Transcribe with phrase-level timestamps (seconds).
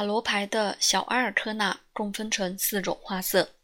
[0.00, 3.56] 塔罗牌的小阿尔特纳共分成四种花色：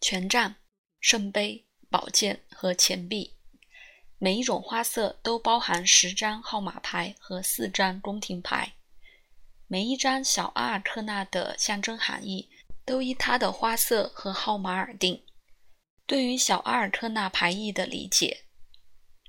[0.00, 0.54] 权杖、
[1.00, 3.36] 圣杯、宝剑和钱币。
[4.16, 8.74] 每一种花色都包含十张号码牌和四张宫廷牌。
[9.66, 12.48] 每一张小阿尔特纳的象征含义
[12.84, 15.24] 都依它的花色和号码而定。
[16.06, 18.44] 对于小阿尔特纳牌意的理解，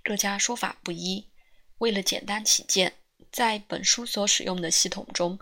[0.03, 1.31] 各家说法不一。
[1.79, 2.93] 为了简单起见，
[3.31, 5.39] 在本书所使用的系统中。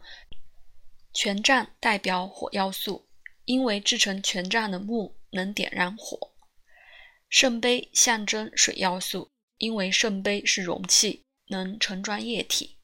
[1.13, 3.07] 权杖代表火要素，
[3.45, 6.31] 因为制成权杖的木能点燃火。
[7.29, 12.77] 圣杯象征水要素，因为圣杯是容器，能盛装液体。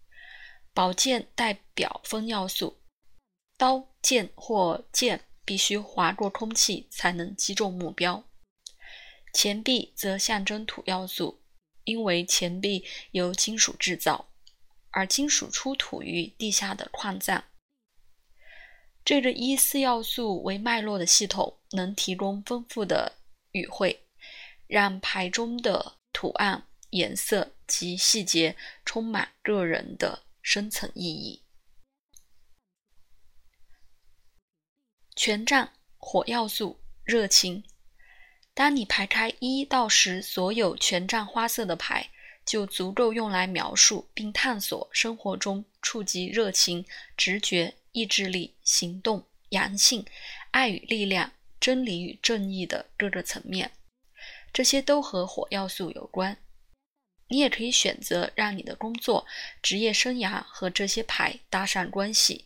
[0.73, 2.82] 宝剑代表风要素，
[3.58, 8.23] 刀剑或剑必须划过空气才能击中目标。
[9.34, 11.41] 钱币则象征土要素，
[11.84, 14.30] 因为钱币由金属制造，
[14.91, 17.44] 而金属出土于地下的矿藏。
[19.08, 23.14] 这个以四要素为脉络的系统，能提供丰富的
[23.54, 24.04] 语汇，
[24.68, 31.41] 让牌中的图案、颜色及细节充满个人的深层意义。
[35.16, 37.64] 权杖火要素热情。
[38.54, 42.10] 当你排开一到十所有权杖花色的牌，
[42.46, 47.74] 就足够用来描述并探索生活中触及热情、直觉。
[47.98, 50.05] 意志力、行动、阳性、
[50.51, 53.71] 爱与力量、真理与正义的各个层面，
[54.53, 56.37] 这些都和火要素有关。
[57.29, 59.25] 你也可以选择让你的工作、
[59.63, 62.45] 职业生涯和这些牌搭上关系。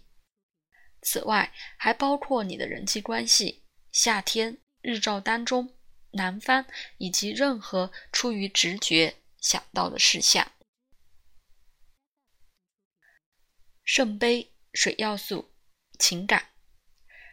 [1.02, 5.76] 此外，还包括你的人际关系、夏天、日照当中、
[6.12, 6.66] 南方
[6.98, 10.50] 以及任何出于直觉想到的事项。
[13.84, 14.51] 圣杯。
[14.74, 15.52] 水要素，
[16.00, 16.48] 情感。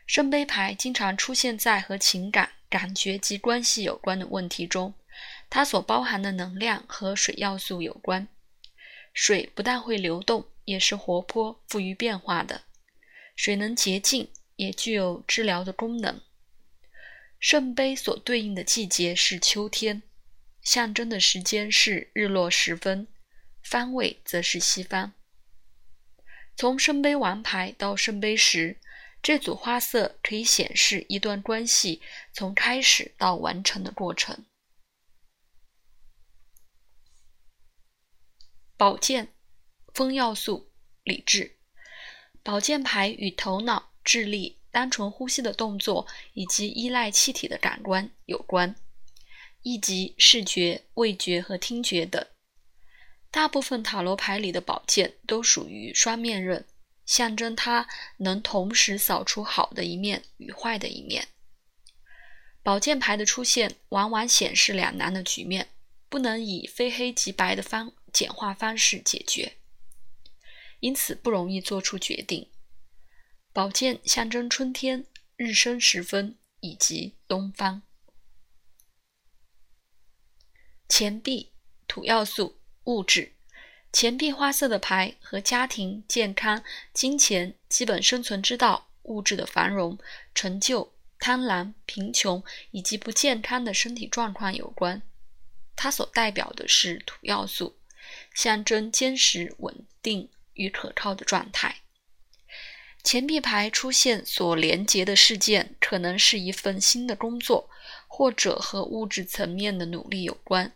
[0.07, 4.95] 圣杯牌经常出现在和情感、感觉及关系有关的问题中，
[5.51, 8.27] 它所包含的能量和水要素有关。
[9.13, 12.63] 水不但会流动，也是活泼、富于变化的。
[13.37, 16.21] 水能洁净，也具有治疗的功能。
[17.39, 20.03] 圣杯所对应的季节是秋天，
[20.63, 23.07] 象征的时间是日落时分，
[23.63, 25.13] 方位则是西方。
[26.59, 28.81] 从圣杯王牌到圣杯十，
[29.23, 32.03] 这组花色可以显示一段关系
[32.33, 34.45] 从开始到完成的过程。
[38.77, 39.33] 宝剑，
[39.95, 40.73] 风要素，
[41.05, 41.59] 理智。
[42.43, 48.75] 宝剑牌与头脑、智力、单纯呼吸的动作以及依赖气体的感官有关，
[49.63, 52.27] 以及视觉、味觉和听觉等。
[53.31, 56.67] 大部分塔罗牌里的宝剑都属于双面刃，
[57.05, 57.87] 象征它
[58.19, 61.29] 能同时扫出好的一面与坏的一面。
[62.63, 65.69] 宝剑牌的出现往往显示两难的局面，
[66.09, 69.59] 不能以非黑即白的方简化方式解决，
[70.81, 72.51] 因此不容易做出决定。
[73.53, 75.07] 宝剑象征春天、
[75.37, 77.83] 日升时分以及东方。
[80.89, 81.53] 钱币，
[81.87, 82.58] 土要素。
[82.89, 83.33] 物质，
[83.93, 89.99] 钱币花色的牌和家庭、健康、金钱、基本生存之道、物质的繁荣、
[90.35, 95.03] 成就、贪婪、贫穷以及不健康的身体状况有关。
[95.77, 97.77] 它所代表的是土要素，
[98.33, 101.83] 象征坚实、稳定与可靠的状态。
[103.05, 107.69] 钱币牌出现所连接的事件，可能是一份新的工作，
[108.07, 110.73] 或者和物质层面的努力有关。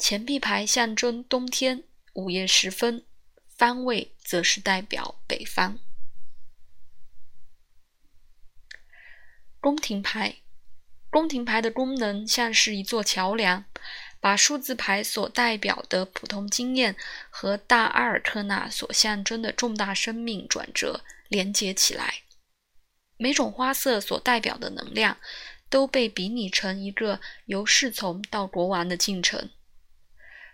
[0.00, 1.84] 钱币牌象征冬天，
[2.14, 3.04] 午夜时分，
[3.46, 5.78] 方位则是代表北方。
[9.60, 10.36] 宫廷牌，
[11.10, 13.66] 宫廷牌的功能像是一座桥梁，
[14.20, 16.96] 把数字牌所代表的普通经验
[17.28, 22.22] 和大阿尔特纳所象征的重大生命转折连接起来。
[23.18, 25.18] 每种花色所代表的能量
[25.68, 29.50] 都被比拟成一个由侍从到国王的进程。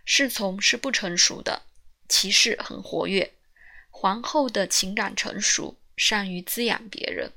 [0.08, 1.64] 侍从是不成熟的，
[2.08, 3.34] 骑士很活跃，
[3.90, 7.32] 皇后的情感成熟，善于滋养别人，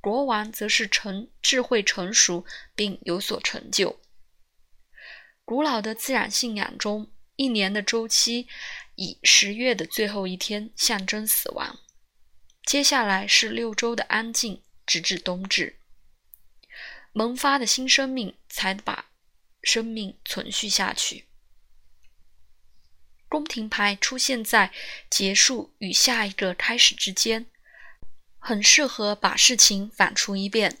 [0.00, 2.44] 国王则是成智慧成熟
[2.74, 4.00] 并有所成就。
[5.44, 8.48] 古老的自然信仰中，一年的周期
[8.96, 11.78] 以十月的最后一天象征死亡，
[12.64, 15.78] 接下来是六周的安静，直至冬至，
[17.12, 19.12] 萌发的新生命才把
[19.62, 21.26] 生命存续下去。
[23.28, 24.72] 宫廷牌出现在
[25.10, 27.46] 结束与下一个开始之间，
[28.38, 30.78] 很适合把事情反刍一遍，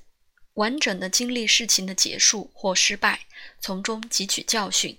[0.54, 3.26] 完整的经历事情的结束或失败，
[3.60, 4.96] 从中汲取教训，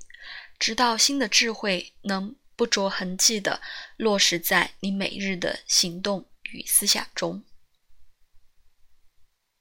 [0.59, 3.61] 直到新的智慧能不着痕迹地
[3.97, 7.43] 落实在你每日的行动与思想中。